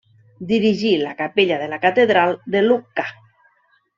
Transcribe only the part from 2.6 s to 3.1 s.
Lucca.